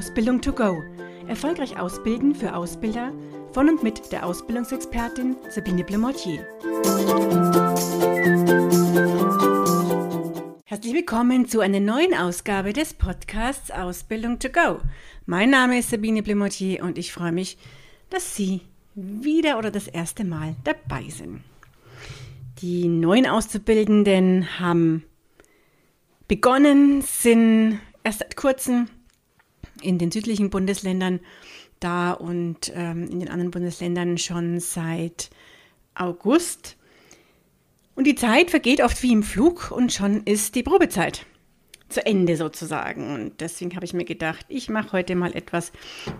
[0.00, 0.82] Ausbildung to go.
[1.28, 3.12] Erfolgreich ausbilden für Ausbilder
[3.52, 6.38] von und mit der Ausbildungsexpertin Sabine Blemortier.
[10.64, 14.80] Herzlich willkommen zu einer neuen Ausgabe des Podcasts Ausbildung to go.
[15.26, 17.58] Mein Name ist Sabine Blemortier und ich freue mich,
[18.08, 18.62] dass Sie
[18.94, 21.42] wieder oder das erste Mal dabei sind.
[22.62, 25.04] Die neuen Auszubildenden haben
[26.26, 28.88] begonnen, sind erst seit kurzem
[29.82, 31.20] in den südlichen Bundesländern
[31.80, 35.30] da und ähm, in den anderen Bundesländern schon seit
[35.94, 36.76] August.
[37.94, 41.26] Und die Zeit vergeht oft wie im Flug und schon ist die Probezeit
[41.88, 43.12] zu Ende sozusagen.
[43.12, 45.72] Und deswegen habe ich mir gedacht, ich mache heute mal etwas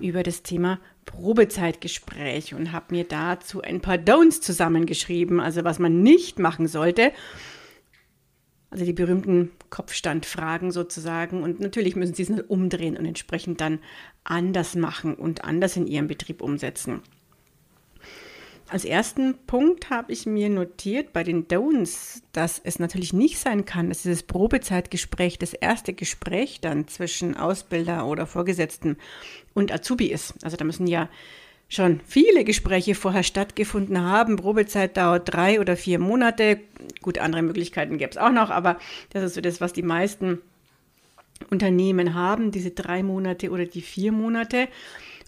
[0.00, 6.02] über das Thema Probezeitgespräch und habe mir dazu ein paar Don'ts zusammengeschrieben, also was man
[6.02, 7.12] nicht machen sollte.
[8.70, 11.42] Also die berühmten Kopfstandfragen sozusagen.
[11.42, 13.78] Und natürlich müssen Sie es umdrehen und entsprechend dann
[14.24, 17.02] anders machen und anders in Ihrem Betrieb umsetzen.
[18.70, 23.64] Als ersten Punkt habe ich mir notiert bei den Don'ts, dass es natürlich nicht sein
[23.64, 28.98] kann, dass dieses Probezeitgespräch das erste Gespräch dann zwischen Ausbilder oder Vorgesetzten
[29.54, 30.34] und Azubi ist.
[30.44, 31.08] Also da müssen ja
[31.68, 34.36] schon viele Gespräche vorher stattgefunden haben.
[34.36, 36.60] Probezeit dauert drei oder vier Monate.
[37.02, 38.78] Gut, andere Möglichkeiten gäbe es auch noch, aber
[39.10, 40.40] das ist so das, was die meisten
[41.50, 44.68] Unternehmen haben, diese drei Monate oder die vier Monate.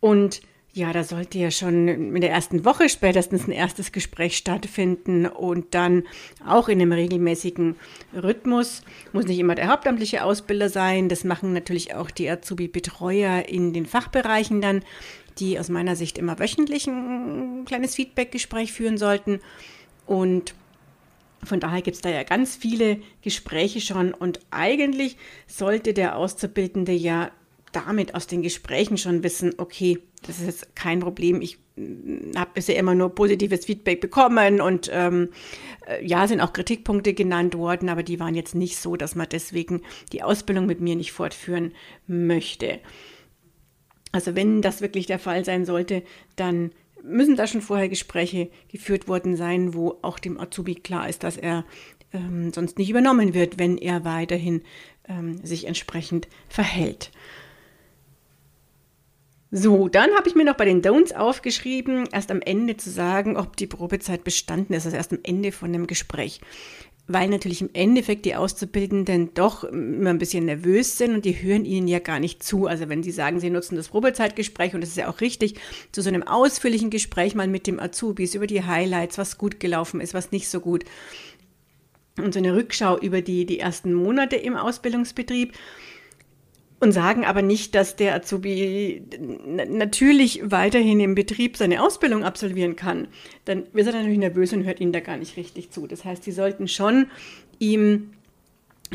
[0.00, 0.42] Und
[0.76, 5.72] ja, da sollte ja schon in der ersten Woche spätestens ein erstes Gespräch stattfinden und
[5.72, 6.02] dann
[6.44, 7.76] auch in einem regelmäßigen
[8.12, 8.82] Rhythmus.
[9.12, 11.08] Muss nicht immer der hauptamtliche Ausbilder sein.
[11.08, 14.82] Das machen natürlich auch die Azubi-Betreuer in den Fachbereichen dann,
[15.38, 19.40] die aus meiner Sicht immer wöchentlich ein kleines Feedback-Gespräch führen sollten.
[20.06, 20.54] Und
[21.42, 26.92] von daher gibt es da ja ganz viele Gespräche schon und eigentlich sollte der Auszubildende
[26.92, 27.30] ja
[27.72, 31.42] damit aus den Gesprächen schon wissen, okay, das ist jetzt kein Problem.
[31.42, 35.30] Ich mm, habe bisher immer nur positives Feedback bekommen und ähm,
[35.86, 39.28] äh, ja, sind auch Kritikpunkte genannt worden, aber die waren jetzt nicht so, dass man
[39.30, 41.72] deswegen die Ausbildung mit mir nicht fortführen
[42.06, 42.78] möchte.
[44.14, 46.04] Also wenn das wirklich der Fall sein sollte,
[46.36, 46.70] dann
[47.02, 51.36] müssen da schon vorher Gespräche geführt worden sein, wo auch dem Azubi klar ist, dass
[51.36, 51.64] er
[52.12, 54.62] ähm, sonst nicht übernommen wird, wenn er weiterhin
[55.08, 57.10] ähm, sich entsprechend verhält.
[59.56, 63.36] So, dann habe ich mir noch bei den Don'ts aufgeschrieben, erst am Ende zu sagen,
[63.36, 66.40] ob die Probezeit bestanden ist, also erst am Ende von dem Gespräch.
[67.06, 71.64] Weil natürlich im Endeffekt die Auszubildenden doch immer ein bisschen nervös sind und die hören
[71.64, 72.66] ihnen ja gar nicht zu.
[72.66, 75.54] Also wenn sie sagen, sie nutzen das Probezeitgespräch und das ist ja auch richtig,
[75.92, 80.00] zu so einem ausführlichen Gespräch mal mit dem Azubis über die Highlights, was gut gelaufen
[80.00, 80.84] ist, was nicht so gut.
[82.18, 85.52] Und so eine Rückschau über die, die ersten Monate im Ausbildungsbetrieb
[86.84, 89.02] und sagen aber nicht, dass der Azubi
[89.68, 93.08] natürlich weiterhin im Betrieb seine Ausbildung absolvieren kann.
[93.46, 95.86] Dann wird er natürlich nervös und hört ihnen da gar nicht richtig zu.
[95.86, 97.06] Das heißt, sie sollten schon
[97.58, 98.10] ihm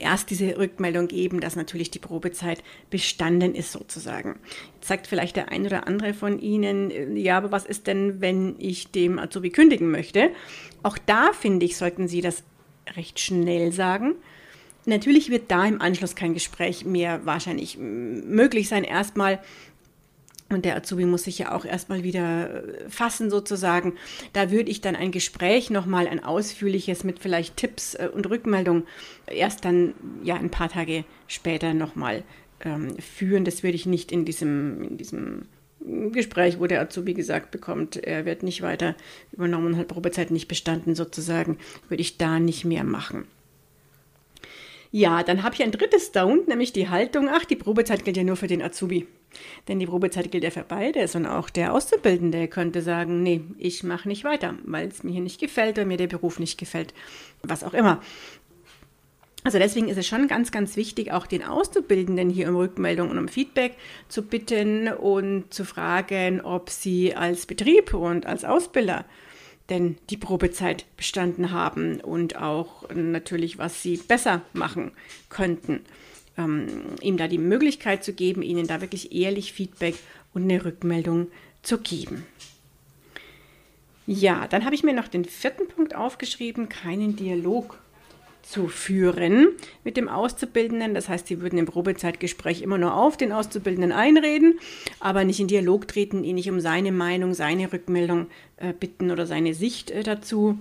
[0.00, 4.40] erst diese Rückmeldung geben, dass natürlich die Probezeit bestanden ist sozusagen.
[4.76, 8.56] Jetzt sagt vielleicht der ein oder andere von Ihnen, ja, aber was ist denn, wenn
[8.58, 10.30] ich dem Azubi kündigen möchte?
[10.82, 12.42] Auch da finde ich, sollten Sie das
[12.96, 14.14] recht schnell sagen
[14.86, 18.84] Natürlich wird da im Anschluss kein Gespräch mehr wahrscheinlich möglich sein.
[18.84, 19.40] Erstmal
[20.50, 23.94] und der Azubi muss sich ja auch erstmal wieder äh, fassen sozusagen.
[24.32, 28.84] Da würde ich dann ein Gespräch nochmal, ein ausführliches mit vielleicht Tipps äh, und Rückmeldung
[29.26, 32.22] erst dann ja ein paar Tage später nochmal
[32.60, 33.44] ähm, führen.
[33.44, 35.42] Das würde ich nicht in diesem, in diesem
[36.12, 38.94] Gespräch, wo der Azubi gesagt bekommt, er wird nicht weiter
[39.32, 41.58] übernommen und hat Probezeit nicht bestanden sozusagen,
[41.88, 43.26] würde ich da nicht mehr machen.
[44.96, 48.22] Ja, dann habe ich ein drittes Down, nämlich die Haltung, ach, die Probezeit gilt ja
[48.22, 49.08] nur für den Azubi.
[49.66, 53.82] Denn die Probezeit gilt ja für beide, und auch der Auszubildende könnte sagen, nee, ich
[53.82, 56.94] mache nicht weiter, weil es mir hier nicht gefällt oder mir der Beruf nicht gefällt,
[57.42, 58.00] was auch immer.
[59.42, 63.18] Also deswegen ist es schon ganz, ganz wichtig, auch den Auszubildenden hier um Rückmeldung und
[63.18, 63.74] um Feedback
[64.08, 69.06] zu bitten und zu fragen, ob sie als Betrieb und als Ausbilder
[69.70, 74.92] denn die Probezeit bestanden haben und auch natürlich, was sie besser machen
[75.30, 75.80] könnten.
[76.36, 76.66] Ähm,
[77.00, 79.94] ihm da die Möglichkeit zu geben, ihnen da wirklich ehrlich Feedback
[80.34, 81.28] und eine Rückmeldung
[81.62, 82.26] zu geben.
[84.06, 87.78] Ja, dann habe ich mir noch den vierten Punkt aufgeschrieben, keinen Dialog
[88.44, 89.48] zu führen
[89.82, 90.94] mit dem Auszubildenden.
[90.94, 94.58] Das heißt, sie würden im Probezeitgespräch immer nur auf den Auszubildenden einreden,
[95.00, 98.26] aber nicht in Dialog treten, ihn nicht um seine Meinung, seine Rückmeldung
[98.56, 100.58] äh, bitten oder seine Sicht äh, dazu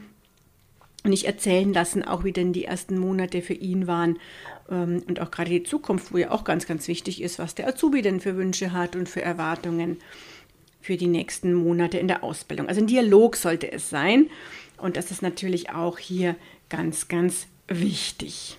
[1.05, 4.19] nicht erzählen lassen, auch wie denn die ersten Monate für ihn waren
[4.69, 7.67] ähm, und auch gerade die Zukunft, wo ja auch ganz, ganz wichtig ist, was der
[7.67, 9.97] Azubi denn für Wünsche hat und für Erwartungen
[10.79, 12.67] für die nächsten Monate in der Ausbildung.
[12.67, 14.29] Also ein Dialog sollte es sein
[14.77, 16.35] und das ist natürlich auch hier
[16.69, 18.57] ganz, ganz wichtig.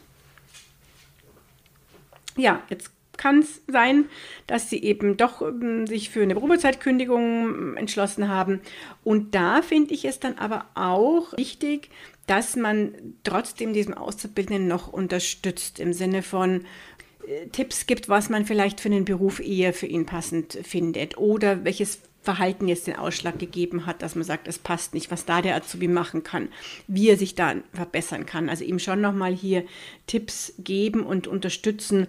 [2.36, 4.06] Ja, jetzt kann es sein,
[4.46, 8.60] dass sie eben doch ähm, sich für eine Probezeitkündigung ähm, entschlossen haben.
[9.02, 11.90] Und da finde ich es dann aber auch wichtig,
[12.26, 16.64] dass man trotzdem diesem Auszubildenden noch unterstützt im Sinne von
[17.52, 22.00] Tipps gibt, was man vielleicht für einen Beruf eher für ihn passend findet oder welches
[22.22, 25.56] Verhalten jetzt den Ausschlag gegeben hat, dass man sagt, es passt nicht, was da der
[25.56, 26.48] Azubi machen kann,
[26.88, 28.48] wie er sich da verbessern kann.
[28.48, 29.64] Also ihm schon nochmal hier
[30.06, 32.06] Tipps geben und unterstützen,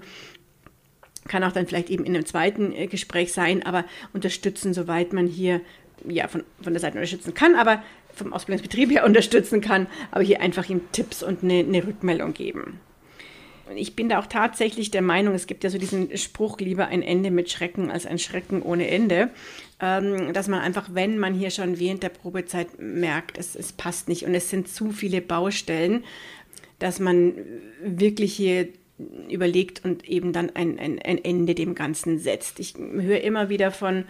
[1.27, 3.83] kann auch dann vielleicht eben in einem zweiten äh, Gespräch sein, aber
[4.13, 5.59] unterstützen, soweit man hier
[6.07, 7.83] ja, von, von der Seite unterstützen kann, aber
[8.13, 12.79] vom Ausbildungsbetrieb her unterstützen kann, aber hier einfach ihm Tipps und eine, eine Rückmeldung geben.
[13.75, 17.01] Ich bin da auch tatsächlich der Meinung, es gibt ja so diesen Spruch, lieber ein
[17.01, 19.31] Ende mit Schrecken als ein Schrecken ohne Ende,
[19.79, 24.07] ähm, dass man einfach, wenn man hier schon während der Probezeit merkt, es, es passt
[24.07, 26.03] nicht und es sind zu viele Baustellen,
[26.79, 27.33] dass man
[27.81, 28.67] wirklich hier
[29.29, 32.59] überlegt und eben dann ein, ein, ein Ende dem Ganzen setzt.
[32.59, 34.05] Ich höre immer wieder von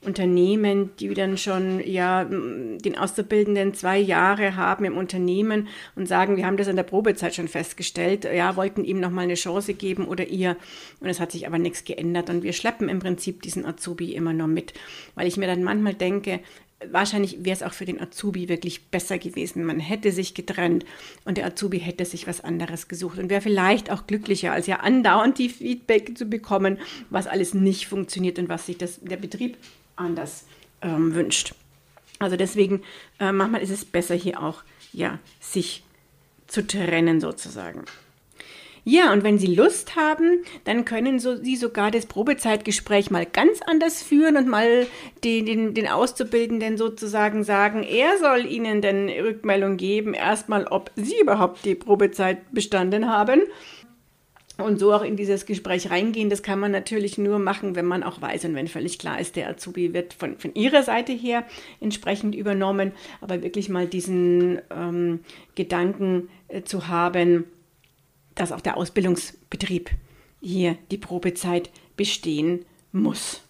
[0.00, 6.46] Unternehmen, die dann schon ja den Auszubildenden zwei Jahre haben im Unternehmen und sagen, wir
[6.46, 10.28] haben das in der Probezeit schon festgestellt, ja, wollten ihm nochmal eine Chance geben oder
[10.28, 10.56] ihr.
[11.00, 14.32] Und es hat sich aber nichts geändert und wir schleppen im Prinzip diesen Azubi immer
[14.32, 14.72] noch mit,
[15.16, 16.40] weil ich mir dann manchmal denke,
[16.90, 19.64] wahrscheinlich wäre es auch für den Azubi wirklich besser gewesen.
[19.64, 20.84] Man hätte sich getrennt
[21.24, 24.76] und der Azubi hätte sich was anderes gesucht und wäre vielleicht auch glücklicher, als ja
[24.76, 26.78] andauernd die Feedback zu bekommen,
[27.10, 29.56] was alles nicht funktioniert und was sich das, der Betrieb
[29.98, 30.46] anders
[30.82, 31.54] ähm, wünscht.
[32.18, 32.82] Also deswegen,
[33.20, 34.62] äh, manchmal ist es besser hier auch,
[34.92, 35.84] ja, sich
[36.46, 37.84] zu trennen sozusagen.
[38.90, 43.60] Ja, und wenn Sie Lust haben, dann können so, Sie sogar das Probezeitgespräch mal ganz
[43.66, 44.86] anders führen und mal
[45.24, 51.20] den, den, den Auszubildenden sozusagen sagen, er soll Ihnen denn Rückmeldung geben, erstmal, ob Sie
[51.20, 53.42] überhaupt die Probezeit bestanden haben.
[54.58, 58.02] Und so auch in dieses Gespräch reingehen, das kann man natürlich nur machen, wenn man
[58.02, 61.44] auch weiß und wenn völlig klar ist, der Azubi wird von, von ihrer Seite her
[61.80, 62.90] entsprechend übernommen,
[63.20, 65.20] aber wirklich mal diesen ähm,
[65.54, 67.44] Gedanken äh, zu haben,
[68.34, 69.90] dass auch der Ausbildungsbetrieb
[70.40, 73.42] hier die Probezeit bestehen muss.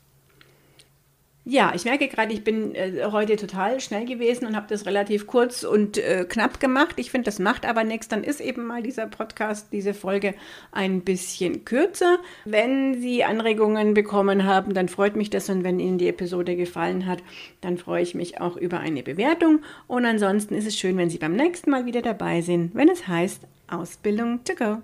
[1.51, 5.27] Ja, ich merke gerade, ich bin äh, heute total schnell gewesen und habe das relativ
[5.27, 6.97] kurz und äh, knapp gemacht.
[6.97, 8.07] Ich finde, das macht aber nichts.
[8.07, 10.35] Dann ist eben mal dieser Podcast, diese Folge
[10.73, 12.19] ein bisschen kürzer.
[12.45, 17.07] Wenn Sie Anregungen bekommen haben, dann freut mich das und wenn Ihnen die Episode gefallen
[17.07, 17.23] hat,
[17.63, 19.61] dann freue ich mich auch über eine Bewertung.
[19.87, 23.09] Und ansonsten ist es schön, wenn Sie beim nächsten Mal wieder dabei sind, wenn es
[23.09, 24.83] heißt Ausbildung to go.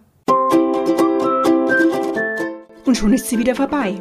[2.86, 4.00] Und schon ist sie wieder vorbei.